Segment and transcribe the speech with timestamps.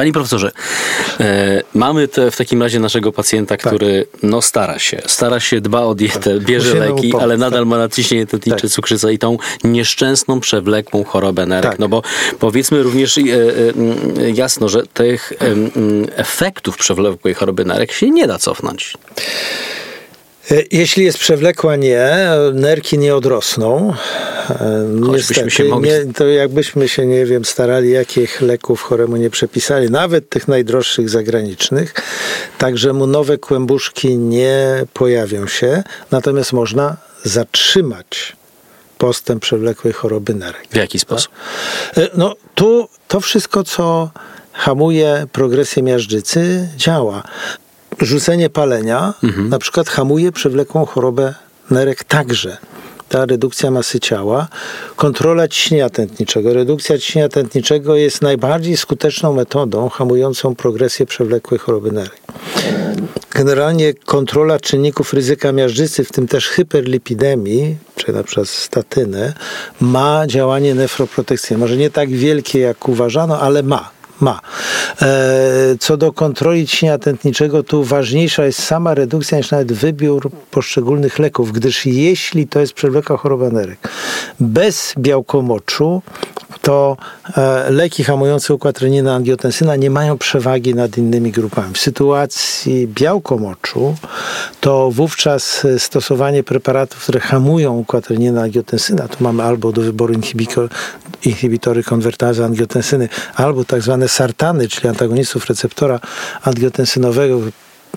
[0.00, 0.52] Panie profesorze,
[1.20, 3.66] e, mamy te, w takim razie naszego pacjenta, Tak.
[3.66, 7.36] który no stara się, stara się, dba o dietę, bierze Musimy mu leki, pomóc, ale
[7.36, 7.68] nadal tak.
[7.68, 8.70] ma nadciśnienie tętnicze, Tak.
[8.70, 11.70] cukrzycę i tą nieszczęsną, przewlekłą chorobę nerek.
[11.70, 11.78] Tak.
[11.78, 12.02] No bo
[12.38, 15.70] powiedzmy również e, e, mm, jasno, że tych mm,
[16.16, 18.94] efektów przewlekłej choroby nerek się nie da cofnąć.
[20.50, 22.10] E, Jeśli jest przewlekła, nie.
[22.54, 23.94] Nerki nie odrosną.
[24.50, 29.30] E, Niestety, się mogli- nie, to jakbyśmy się, nie wiem, starali, jakich leków choremu nie
[29.30, 31.94] przepisali, nawet tych najdroższych zagranicznych,
[32.58, 38.36] także mu nowe kłębuszki nie pojawią się, natomiast można zatrzymać
[38.98, 40.66] postęp przewlekłej choroby nerek.
[40.70, 41.32] W jaki sposób?
[41.96, 44.10] E, No tu to wszystko, co
[44.52, 47.22] hamuje progresję miażdżycy, działa.
[48.00, 49.14] Rzucenie palenia
[49.48, 51.34] na przykład hamuje przewlekłą chorobę
[51.70, 52.56] nerek także.
[53.08, 54.48] Ta redukcja masy ciała,
[54.96, 56.54] kontrola ciśnienia tętniczego.
[56.54, 62.20] Redukcja ciśnienia tętniczego jest najbardziej skuteczną metodą hamującą progresję przewlekłej choroby nerek.
[63.30, 69.34] Generalnie kontrola czynników ryzyka miażdżycy, w tym też hyperlipidemii, czy na przykład statynę,
[69.80, 71.60] ma działanie nefroprotekcyjne.
[71.60, 73.99] Może nie tak wielkie, jak uważano, ale ma.
[74.20, 74.40] Ma.
[75.02, 81.18] E, Co do kontroli ciśnienia tętniczego, tu ważniejsza jest sama redukcja niż nawet wybór poszczególnych
[81.18, 83.88] leków, gdyż jeśli to jest przewlekła choroba nerek,
[84.40, 86.02] bez białkomoczu,
[86.62, 86.96] to
[87.36, 91.74] e, leki hamujące układ renina-angiotensyna nie mają przewagi nad innymi grupami.
[91.74, 93.94] W sytuacji białkomoczu
[94.60, 100.14] to wówczas e, stosowanie preparatów, które hamują układ renina-angiotensyna, tu mamy albo do wyboru
[101.24, 106.00] inhibitory konwertazy angiotensyny, albo tak zwane sartany, czyli antagonistów receptora
[106.42, 107.40] angiotensynowego,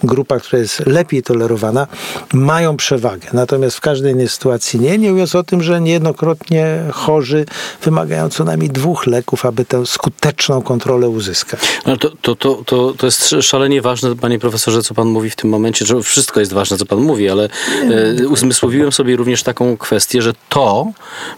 [0.03, 1.88] grupa, która jest lepiej tolerowana,
[2.33, 3.27] mają przewagę.
[3.33, 4.97] Natomiast w każdej innej sytuacji nie.
[4.97, 7.45] Nie mówiąc o tym, że niejednokrotnie chorzy
[7.84, 11.59] wymagają co najmniej dwóch leków, aby tę skuteczną kontrolę uzyskać.
[11.85, 15.35] Ale to, to, to, to, to jest szalenie ważne, panie profesorze, co pan mówi w
[15.35, 17.50] tym momencie, że wszystko jest ważne, co pan mówi, ale
[18.19, 20.91] e, uzmysłowiłem sobie również taką kwestię, że to,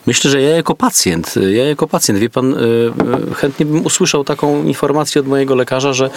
[0.08, 4.24] myślę, że ja jako pacjent, ja jako pacjent, wie pan, e, e, chętnie bym usłyszał
[4.24, 6.10] taką informację od mojego lekarza, że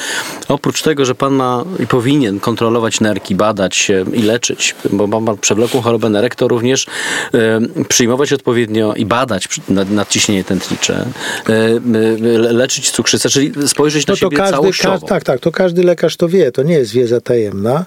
[0.49, 5.81] oprócz tego, że pan ma i powinien kontrolować nerki, badać i leczyć, bo ma przewlekłą
[5.81, 6.87] chorobę nerek, to również
[7.35, 9.49] e, przyjmować odpowiednio i badać
[9.91, 11.07] nadciśnienie tętnicze,
[11.49, 11.53] e,
[12.39, 14.99] le- leczyć cukrzycę, czyli spojrzeć na No to siebie każdy, całościowo.
[15.01, 17.85] każ, tak, tak, to każdy lekarz to wie, to nie jest wiedza tajemna.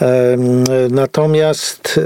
[0.00, 2.00] Em, Natomiast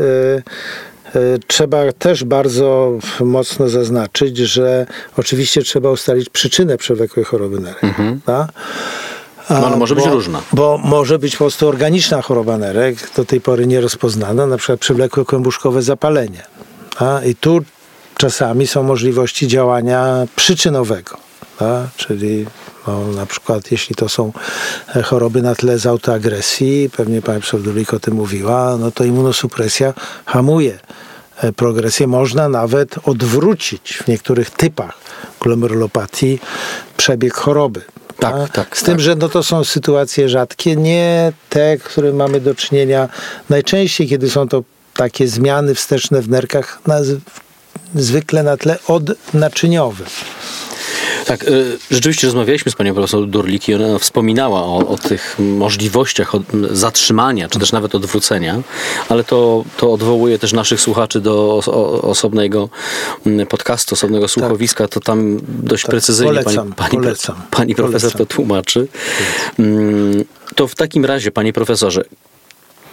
[1.14, 4.86] e, trzeba też bardzo mocno zaznaczyć, że
[5.16, 7.80] oczywiście trzeba ustalić przyczynę przewlekłej choroby nerek.
[8.26, 8.48] tak?
[9.50, 10.42] No, ale może być bo, różna.
[10.52, 15.24] Bo może być po prostu organiczna choroba nerek, do tej pory nierozpoznana, na przykład przewlekłe
[15.24, 16.42] kłębuszkowe zapalenie.
[16.98, 17.60] A, I tu
[18.16, 21.16] czasami są możliwości działania przyczynowego.
[21.60, 22.46] A, czyli
[22.86, 24.32] no, na przykład jeśli to są
[24.96, 29.04] e, choroby na tle z autoagresji, pewnie pani profesor Dulik o tym mówiła, no to
[29.04, 29.94] immunosupresja
[30.26, 30.78] hamuje
[31.36, 32.06] e, progresję.
[32.06, 34.98] Można nawet odwrócić w niektórych typach
[35.40, 36.38] glomerulopatii
[36.96, 37.80] przebieg choroby.
[38.20, 38.48] Tak, A?
[38.48, 39.00] tak, Z tym, tak.
[39.00, 43.08] że no to są sytuacje rzadkie, nie te, które mamy do czynienia
[43.50, 44.62] najczęściej, kiedy są to
[44.94, 47.16] takie zmiany wsteczne w nerkach, naz-
[47.94, 50.06] zwykle na tle odnaczyniowym.
[51.30, 56.32] Tak, y, rzeczywiście rozmawialiśmy z panią profesor Durlik i ona wspominała o, o tych możliwościach
[56.70, 58.62] zatrzymania, czy też nawet odwrócenia,
[59.08, 61.56] ale to, to odwołuje też naszych słuchaczy do
[62.02, 62.68] osobnego
[63.48, 66.44] podcastu, osobnego słuchowiska, to tam dość precyzyjnie Tak.
[66.44, 68.26] polecam, pani, pani, polecam, pani profesor polecam.
[68.26, 68.88] to tłumaczy.
[69.58, 70.24] Mm,
[70.54, 72.04] To w takim razie, panie profesorze,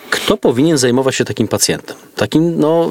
[0.10, 1.96] kto powinien zajmować się takim pacjentem?
[2.16, 2.90] Takim, no,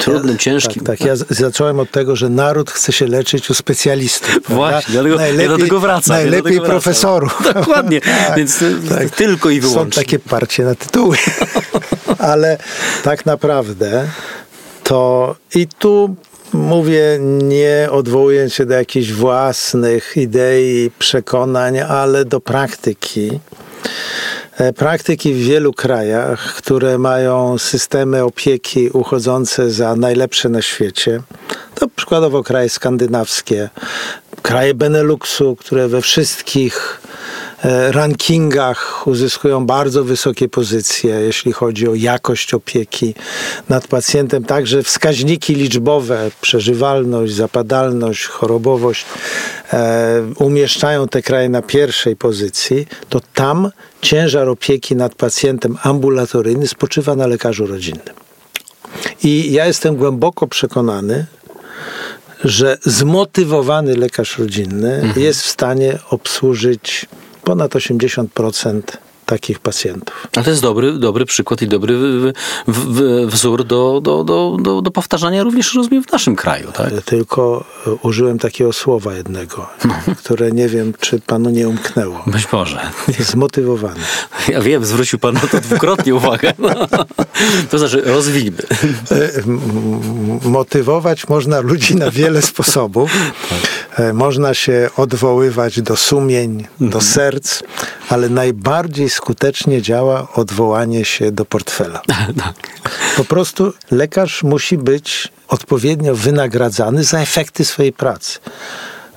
[0.00, 0.84] trudnym, ciężkim.
[0.84, 1.06] Tak, tak.
[1.06, 4.38] Ja z- zacząłem od tego, że naród chce się leczyć u specjalistów.
[4.48, 6.16] Właśnie, dlatego ja do tego wracam.
[6.16, 6.70] ja Najlepiej wracam.
[6.70, 7.42] profesorów.
[7.54, 9.10] Dokładnie, Tak, więc y, tak.
[9.10, 9.92] tylko i wyłącznie.
[9.94, 11.16] Są takie parcie na tytuły.
[12.18, 12.58] Ale
[13.02, 14.08] tak naprawdę
[14.84, 16.14] to i tu
[16.52, 23.40] mówię, nie odwołując się do jakichś własnych idei, przekonań, ale do praktyki.
[24.60, 31.22] E, Praktyki w wielu krajach, które mają systemy opieki uchodzące za najlepsze na świecie,
[31.74, 33.70] to przykładowo kraje skandynawskie,
[34.42, 36.99] kraje Beneluxu, które we wszystkich
[37.90, 43.14] rankingach uzyskują bardzo wysokie pozycje, jeśli chodzi o jakość opieki
[43.68, 44.44] nad pacjentem.
[44.44, 49.06] Także wskaźniki liczbowe, przeżywalność, zapadalność, chorobowość
[49.72, 53.70] e, umieszczają te kraje na pierwszej pozycji, to tam
[54.02, 58.14] ciężar opieki nad pacjentem ambulatoryjny spoczywa na lekarzu rodzinnym.
[59.22, 61.26] I ja jestem głęboko przekonany,
[62.44, 65.24] że zmotywowany lekarz rodzinny mhm.
[65.24, 67.06] jest w stanie obsłużyć
[67.44, 68.82] ponad 80%
[69.30, 70.26] takich pacjentów.
[70.36, 72.32] A to jest dobry, dobry przykład i dobry w,
[72.68, 76.92] w, wzór do, do, do, do, do powtarzania również rozumiem w naszym kraju, tak?
[77.04, 79.94] Tylko e, użyłem takiego słowa jednego, no.
[80.18, 82.22] które nie wiem, czy panu nie umknęło.
[82.26, 82.80] Być może.
[83.18, 84.00] Zmotywowany.
[84.48, 86.52] Ja wiem, zwrócił pan na to dwukrotnie uwagę.
[86.58, 86.68] No.
[87.70, 88.62] To znaczy, rozwijmy.
[89.10, 89.30] E,
[90.48, 93.12] motywować można ludzi na wiele sposobów.
[93.52, 93.54] E,
[94.12, 97.04] można się odwoływać do sumień, do mhm.
[97.04, 97.62] serc,
[98.08, 102.02] ale najbardziej skutecznie działa odwołanie się do portfela.
[102.36, 102.54] Tak.
[103.16, 108.38] Po prostu lekarz musi być odpowiednio wynagradzany za efekty swojej pracy.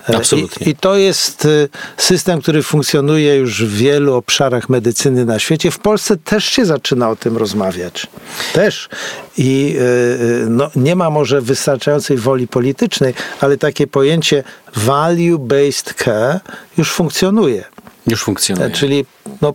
[0.10, 0.68] E, Absolutnie.
[0.68, 5.72] I, I, to jest y, system, który funkcjonuje już w wielu obszarach medycyny na świecie.
[5.72, 8.08] W Polsce też się zaczyna o tym rozmawiać.
[8.54, 8.90] Też.
[9.38, 14.44] I y, y, no, nie ma może wystarczającej woli politycznej, ale takie pojęcie
[14.76, 16.40] value-based care
[16.78, 17.64] już funkcjonuje.
[18.08, 18.70] Już funkcjonuje.
[18.70, 19.06] Czyli
[19.42, 19.54] no,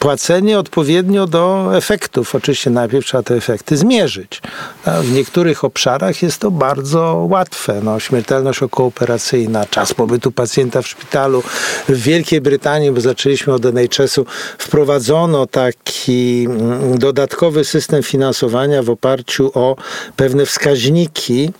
[0.00, 2.34] płacenie odpowiednio do efektów.
[2.34, 4.42] Oczywiście najpierw trzeba te efekty zmierzyć.
[4.86, 7.80] W niektórych obszarach jest to bardzo łatwe.
[7.84, 11.42] No, śmiertelność okooperacyjna, czas pobytu pacjenta w szpitalu.
[11.88, 14.26] W Wielkiej Brytanii, bo zaczęliśmy od NHS-u,
[14.58, 19.76] wprowadzono taki mm, dodatkowy system finansowania w oparciu o
[20.16, 21.52] pewne wskaźniki,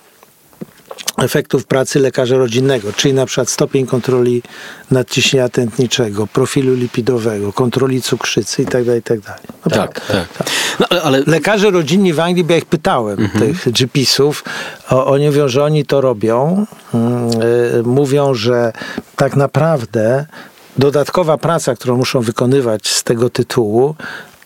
[1.19, 4.43] efektów pracy lekarza rodzinnego, czyli na przykład stopień kontroli
[4.91, 9.00] nadciśnienia tętniczego, profilu lipidowego, kontroli cukrzycy itd.
[9.00, 9.32] Tak itd.
[9.35, 10.29] Tak no tak, tak.
[10.38, 10.50] tak.
[10.81, 11.23] No, ale, ale...
[11.26, 13.41] Lekarze rodzinni w Anglii, bo ja ich pytałem, mhm.
[13.41, 14.44] tych GP-sów,
[14.91, 16.67] oni mówią, że oni to robią.
[16.94, 18.73] Yy, mówią, że
[19.17, 20.26] tak naprawdę
[20.79, 23.94] dodatkowa praca, którą muszą wykonywać z tego tytułu,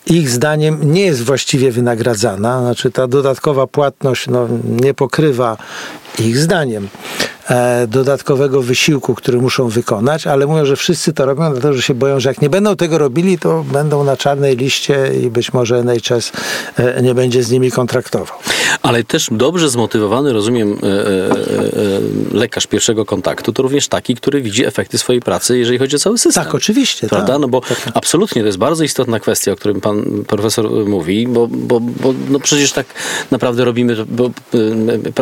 [0.06, 5.56] ich zdaniem nie jest właściwie wynagradzana, znaczy ta dodatkowa płatność no, nie pokrywa
[6.18, 6.88] ich zdaniem
[7.88, 12.20] dodatkowego wysiłku, który muszą wykonać, ale mówią, że wszyscy to robią, dlatego że się boją,
[12.20, 16.32] że jak nie będą tego robili, to będą na czarnej liście i być może NHS
[16.76, 18.38] e, nie będzie z nimi kontraktował.
[18.82, 20.78] Ale też dobrze zmotywowany, rozumiem,
[22.32, 25.98] e, lekarz pierwszego kontaktu, to również taki, który widzi efekty swojej pracy, jeżeli chodzi o
[25.98, 26.44] cały system.
[26.44, 27.08] Tak, oczywiście.
[27.08, 27.32] Prawda?
[27.32, 27.96] Tak, no bo tak, tak.
[27.96, 32.40] absolutnie to jest bardzo istotna kwestia, o którym pan profesor mówi, bo, bo, bo no
[32.40, 32.86] przecież tak
[33.30, 34.30] naprawdę robimy, bo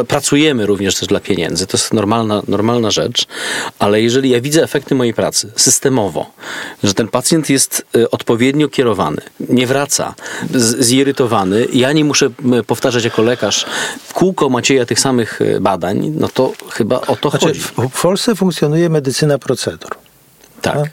[0.09, 1.67] pracujemy również też dla pieniędzy.
[1.67, 3.27] To jest normalna, normalna rzecz,
[3.79, 6.31] ale jeżeli ja widzę efekty mojej pracy systemowo,
[6.85, 10.15] że ten pacjent jest y, odpowiednio kierowany, nie wraca,
[10.79, 12.31] zirytowany, ja nie muszę
[12.67, 13.67] powtarzać jako lekarz
[14.15, 17.61] kółko Macieja tych samych y, badań, no to chyba o to znaczy, chodzi.
[17.61, 19.91] W Polsce funkcjonuje medycyna procedur.
[20.63, 20.91] Tak.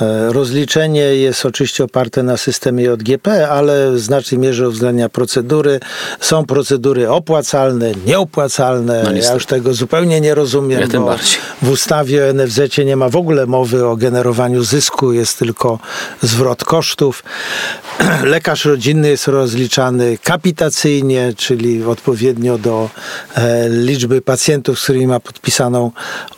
[0.00, 5.80] E, rozliczenie jest oczywiście oparte na systemie JGP, ale w znacznej mierze uwzględnia procedury.
[6.20, 9.02] Są procedury opłacalne, nieopłacalne.
[9.04, 10.80] No ja już tego zupełnie nie rozumiem.
[10.92, 11.38] Ja bardziej.
[11.62, 15.78] W ustawie o NFZ nie ma w ogóle mowy o generowaniu zysku, jest tylko
[16.22, 17.24] zwrot kosztów.
[18.24, 22.90] Lekarz rodzinny jest rozliczany kapitacyjnie, czyli odpowiednio do
[23.34, 25.90] e, liczby pacjentów, z którymi ma podpisaną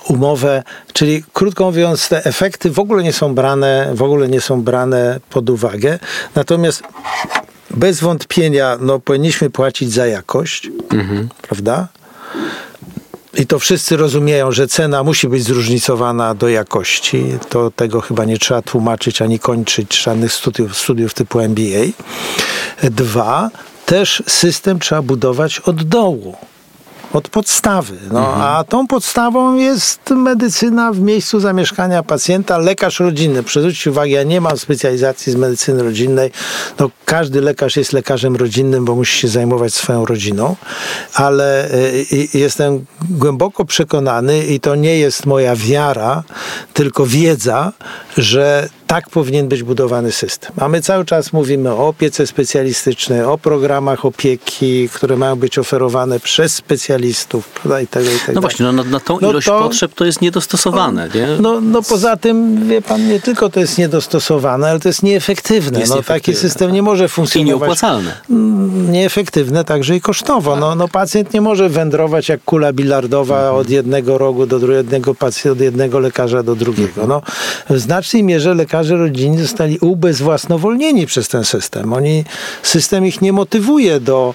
[0.09, 0.63] umowę.
[0.93, 3.50] Czyli krótko mówiąc, te efekty w ogóle nie są brane,
[3.95, 5.99] w ogóle nie są brane pod uwagę.
[6.35, 6.83] Natomiast
[7.71, 11.29] bez wątpienia no, powinniśmy płacić za jakość, mhm.
[11.43, 11.89] prawda?
[13.35, 17.25] I to wszyscy rozumieją, że cena musi być zróżnicowana do jakości.
[17.49, 21.85] To tego chyba nie trzeba tłumaczyć ani kończyć żadnych studiów, studiów typu MBA.
[22.83, 23.51] Dwa,
[23.87, 26.37] też system trzeba budować od dołu
[27.13, 27.97] od podstawy.
[28.13, 28.43] No, mhm.
[28.43, 33.43] A tą podstawą jest medycyna w miejscu zamieszkania pacjenta, lekarz rodzinny.
[33.43, 36.31] Przerzućcie uwagę, ja nie mam specjalizacji z medycyny rodzinnej.
[36.79, 40.57] No, każdy lekarz jest lekarzem rodzinnym, bo musi się zajmować swoją rodziną,
[41.15, 46.23] ale y, jestem głęboko przekonany i to nie jest moja wiara,
[46.75, 47.73] tylko wiedza,
[48.17, 50.53] że tak powinien być budowany system.
[50.57, 56.21] A my cały czas mówimy o opiece specjalistycznej, o programach opieki, które mają być oferowane
[56.21, 58.33] przez specjalistów prawda, i tego, i tego.
[58.33, 61.09] No właśnie, no, na, na tą no ilość to, potrzeb to jest niedostosowane.
[61.15, 61.29] Nie?
[61.41, 65.81] No, no poza tym, wie pan, nie tylko to jest niedostosowane, ale to jest nieefektywne.
[65.81, 67.47] Jest no, taki system nie może funkcjonować.
[67.47, 68.13] I nieopłacalne.
[68.31, 70.51] Mm, nieefektywne także i kosztowo.
[70.51, 70.61] Tak.
[70.61, 73.55] No, no pacjent nie może wędrować jak kula bilardowa mhm.
[73.57, 75.15] od jednego rogu do drugiego,
[75.53, 77.07] od jednego lekarza do drugiego.
[77.07, 77.23] No,
[77.71, 81.93] w znacznej mierze lekarz lekarze rodzinni zostali ubezwłasnowolnieni przez ten system.
[81.93, 82.25] Oni,
[82.63, 84.35] system ich nie motywuje do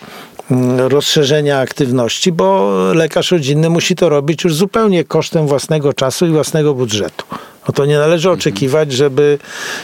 [0.52, 6.30] mm, rozszerzenia aktywności, bo lekarz rodzinny musi to robić już zupełnie kosztem własnego czasu i
[6.30, 7.26] własnego budżetu.
[7.68, 9.40] No to nie należy oczekiwać, żeby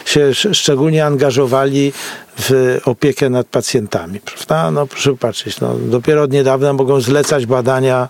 [0.05, 1.93] się szczególnie angażowali
[2.41, 4.71] w opiekę nad pacjentami, prawda?
[4.71, 8.09] No proszę patrzeć, no, dopiero od niedawna mogą zlecać badania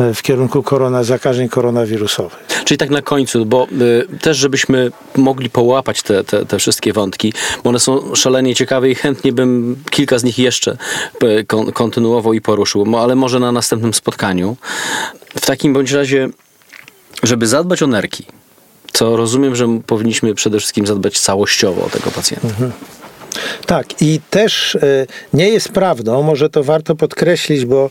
[0.00, 2.46] e, w kierunku korona, zakażeń koronawirusowych.
[2.64, 3.66] Czyli tak na końcu, bo
[4.12, 7.32] y, też żebyśmy mogli połapać te, te, te, wszystkie wątki,
[7.64, 10.76] bo one są szalenie ciekawe i chętnie bym kilka z nich jeszcze
[11.22, 14.56] y, kon, kontynuował i poruszył, ale może na następnym spotkaniu.
[15.40, 16.28] W takim bądź razie,
[17.22, 18.26] żeby zadbać o nerki,
[18.92, 22.48] co rozumiem, że powinniśmy przede wszystkim zadbać całościowo o tego pacjenta.
[22.48, 22.72] Mhm.
[23.66, 27.90] Tak, i też e, nie jest prawdą, może to warto podkreślić, bo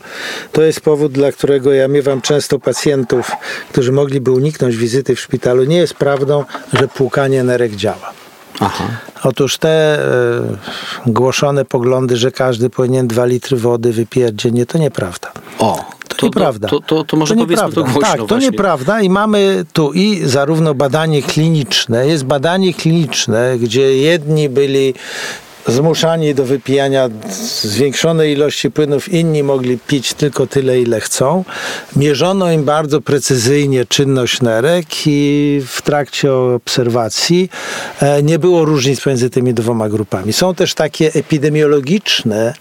[0.52, 3.30] to jest powód, dla którego ja miewam często pacjentów,
[3.70, 5.64] którzy mogliby uniknąć wizyty w szpitalu.
[5.64, 8.12] Nie jest prawdą, że płukanie nerek działa.
[8.60, 8.84] Aha.
[9.22, 10.02] Otóż te e,
[11.06, 15.32] głoszone poglądy, że każdy powinien dwa litry wody wypijać dziennie, to nieprawda.
[15.58, 15.84] O,
[16.30, 16.68] to, nieprawda.
[16.68, 18.50] To, to, to może to powiedzmy to głośno Tak, to właśnie.
[18.50, 24.94] nieprawda i mamy tu i zarówno badanie kliniczne, jest badanie kliniczne, gdzie jedni byli
[25.66, 27.08] zmuszani do wypijania
[27.62, 31.44] zwiększonej ilości płynów, inni mogli pić tylko tyle, ile chcą.
[31.96, 37.50] Mierzono im bardzo precyzyjnie czynność nerek i w trakcie obserwacji
[38.00, 40.32] e, nie było różnic pomiędzy tymi dwoma grupami.
[40.32, 42.54] Są też takie epidemiologiczne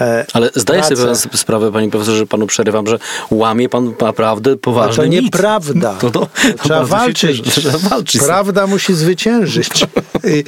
[0.00, 2.98] E, Ale zdaje sobie pan sprawę, panie profesorze, że panu przerywam, że
[3.30, 5.94] łamie pan naprawdę poważny no To nieprawda.
[5.94, 6.28] To, to, to
[6.62, 7.42] trzeba, walczyć.
[7.54, 8.22] trzeba walczyć.
[8.22, 9.86] Prawda musi zwyciężyć.
[10.24, 10.44] I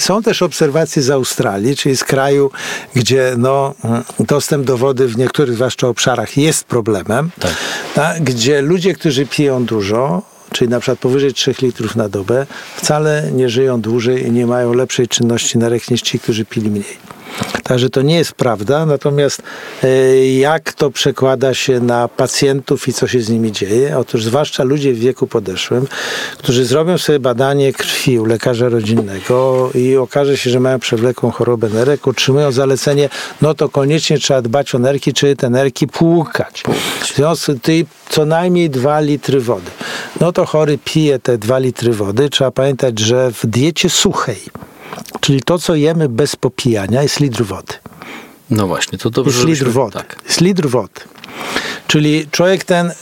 [0.00, 2.50] są też obserwacje z Australii, czyli z kraju,
[2.94, 3.74] gdzie no,
[4.20, 7.52] dostęp do wody w niektórych zwłaszcza obszarach jest problemem, tak.
[7.94, 10.22] Ta, gdzie ludzie, którzy piją dużo,
[10.52, 12.46] czyli na przykład powyżej 3 litrów na dobę,
[12.76, 17.13] wcale nie żyją dłużej i nie mają lepszej czynności nerek niż ci, którzy pili mniej.
[17.64, 19.42] Także to nie jest prawda, natomiast
[19.82, 23.98] e, jak to przekłada się na pacjentów i co się z nimi dzieje?
[23.98, 25.86] Otóż zwłaszcza ludzie w wieku podeszłym,
[26.38, 31.68] którzy zrobią sobie badanie krwi u lekarza rodzinnego i okaże się, że mają przewlekłą chorobę
[31.68, 33.08] nerek, otrzymują zalecenie,
[33.42, 36.62] no to koniecznie trzeba dbać o nerki, czy te nerki płukać.
[37.00, 39.70] W związku z tym co najmniej 2 litry wody.
[40.20, 42.30] No to chory pije te 2 litry wody.
[42.30, 44.40] Trzeba pamiętać, że w diecie suchej
[45.20, 47.72] Czyli to, co jemy bez popijania, jest litr wody.
[48.50, 49.32] No właśnie, to dobrze.
[49.32, 49.92] Jest litr wody.
[49.92, 50.16] Tak.
[50.26, 51.00] Jest litr wody.
[51.86, 52.92] Czyli człowiek ten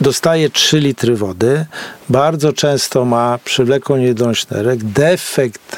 [0.00, 1.66] dostaje 3 litry wody,
[2.08, 5.76] bardzo często ma przywlekłą niedolność nerek, defekt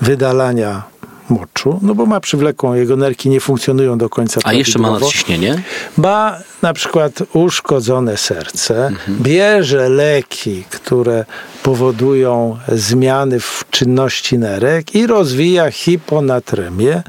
[0.00, 0.82] wydalania
[1.28, 5.62] moczu, no bo ma przywlekłą, jego nerki nie funkcjonują do końca A jeszcze ma nadciśnienie?
[5.96, 9.18] Ma na przykład uszkodzone serce, mhm.
[9.22, 11.24] bierze leki, które
[11.62, 17.02] powodują zmiany w czynności nerek i rozwija hiponatremię.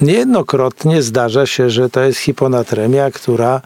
[0.00, 3.60] Niejednokrotnie zdarza się, że to jest hiponatremia, która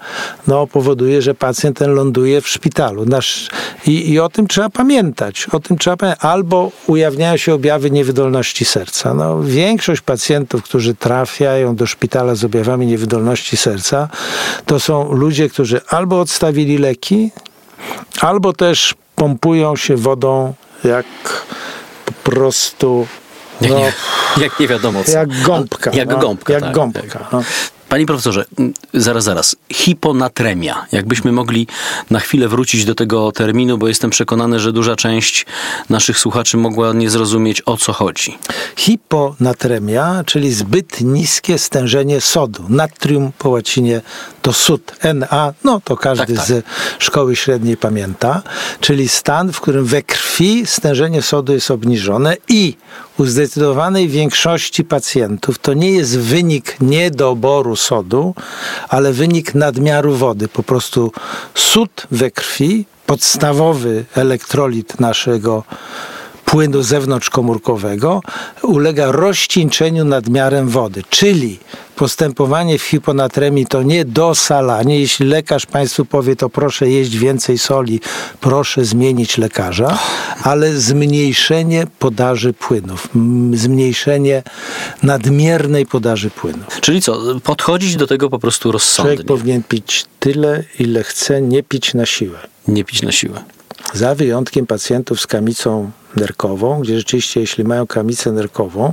[0.47, 3.07] no, powoduje, że pacjent ten ląduje w szpitalu.
[3.07, 3.49] Nasz,
[3.87, 5.47] i, I o tym trzeba pamiętać.
[5.53, 6.25] O tym trzeba pamiętać.
[6.25, 9.15] Albo ujawniają się objawy niewydolności serca.
[9.15, 14.09] No, większość pacjentów, którzy trafiają do szpitala z objawami niewydolności serca,
[14.67, 17.31] to są ludzie, którzy albo odstawili leki,
[18.21, 20.55] albo też pompują się wodą
[20.85, 21.07] jak
[22.05, 23.07] po prostu
[23.61, 23.79] no,
[24.37, 25.11] jak, nie, wiadomo co.
[25.11, 25.91] Jak gąbka.
[25.95, 26.53] Jak no, gąbka.
[26.53, 27.29] Jak tak, gąbka.
[27.33, 27.43] No.
[27.89, 28.45] Panie profesorze,
[28.95, 29.57] zaraz, zaraz.
[29.73, 30.87] Hiponatremia.
[30.93, 31.67] Jakbyśmy mogli
[32.11, 35.47] na chwilę wrócić do tego terminu, bo jestem przekonany, że duża część
[35.91, 38.39] naszych słuchaczy mogła nie zrozumieć, o co chodzi.
[38.77, 42.65] Hiponatremia, czyli zbyt niskie stężenie sodu.
[42.69, 44.01] Natrium po łacinie
[44.43, 44.97] to sód.
[45.15, 46.47] Na, no to każdy tak, tak.
[46.47, 46.65] z
[46.99, 48.43] szkoły średniej pamięta.
[48.81, 52.77] Czyli stan, w którym we krwi stężenie sodu jest obniżone i
[53.19, 58.35] u zdecydowanej większości pacjentów to nie jest wynik niedoboru sodu,
[58.89, 60.49] ale wynik nadmiaru wody.
[60.49, 61.13] Po prostu
[61.55, 65.65] sód we krwi, podstawowy elektrolit naszego
[66.51, 68.21] płynu zewnątrzkomórkowego
[68.63, 71.59] ulega rozcieńczeniu nadmiarem wody, czyli
[71.97, 75.01] postępowanie w hiponatremii to nie dosalanie.
[75.01, 78.01] Jeśli lekarz Państwu powie, to proszę jeść więcej soli,
[78.41, 79.99] proszę zmienić lekarza,
[80.43, 83.09] ale zmniejszenie podaży płynów,
[83.53, 84.43] zmniejszenie
[85.03, 86.81] nadmiernej podaży płynów.
[86.81, 89.17] Czyli co, podchodzić do tego po prostu rozsądnie?
[89.17, 92.39] Człowiek powinien pić tyle, ile chce, nie pić na siłę.
[92.69, 93.58] Nie pić na siłę.
[93.95, 98.93] Za wyjątkiem pacjentów z kamicą nerkową, gdzie rzeczywiście jeśli mają kamicę nerkową,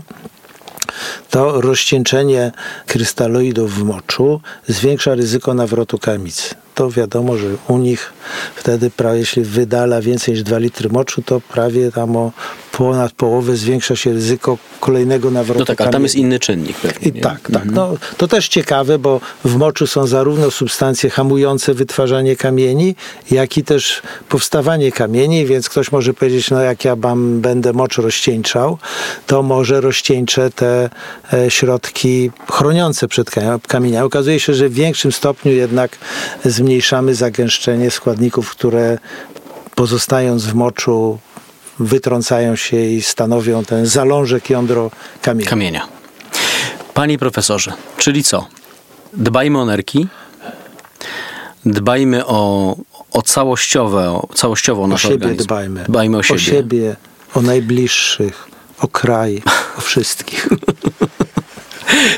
[1.29, 2.51] to rozcieńczenie
[2.87, 6.55] krystaloidów w moczu zwiększa ryzyko nawrotu kamicy.
[6.75, 8.13] To wiadomo, że u nich
[8.55, 12.31] wtedy, jeśli wydala więcej niż 2 litry moczu, to prawie tam o
[12.77, 17.07] ponad połowę zwiększa się ryzyko kolejnego nawrotu No tak, ale tam jest inny czynnik pewnie.
[17.07, 17.65] I tak, tak.
[17.65, 22.95] No, to też ciekawe, bo w moczu są zarówno substancje hamujące wytwarzanie kamieni,
[23.31, 27.97] jak i też powstawanie kamieni, więc ktoś może powiedzieć, no jak ja mam, będę mocz
[27.97, 28.77] rozcieńczał,
[29.27, 30.89] to może rozcieńczę te
[31.33, 34.05] e, środki chroniące przed ka- kamieniami.
[34.05, 35.97] Okazuje się, że w większym stopniu jednak
[36.45, 38.97] zmniejszamy zagęszczenie składników, które
[39.75, 41.19] pozostając w moczu
[41.79, 44.91] wytrącają się i stanowią ten zalążek jądro
[45.21, 45.49] kamienia.
[45.49, 45.87] Kamienia.
[46.93, 48.47] Panie profesorze, czyli co?
[49.13, 50.07] Dbajmy o nerki,
[51.65, 52.75] dbajmy o,
[53.11, 55.43] o całościowe, o całościowo O nasz siebie organizm.
[55.43, 55.83] dbajmy.
[55.89, 56.35] Dbajmy o siebie.
[56.35, 56.95] O siebie,
[57.33, 58.47] o najbliższych,
[58.79, 59.41] o kraj,
[59.77, 60.47] o wszystkich.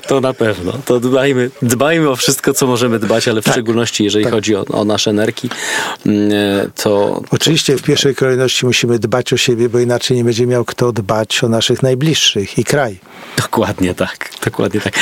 [0.07, 0.73] To na pewno.
[0.85, 4.33] To dbajmy, dbajmy o wszystko, co możemy dbać, ale w szczególności jeżeli tak.
[4.33, 5.49] chodzi o, o nasze nerki,
[6.05, 6.31] mm,
[6.75, 10.91] to Oczywiście w pierwszej kolejności musimy dbać o siebie, bo inaczej nie będzie miał kto
[10.91, 12.99] dbać o naszych najbliższych i kraj.
[13.37, 14.29] dokładnie tak.
[14.45, 14.93] Dokładnie tak.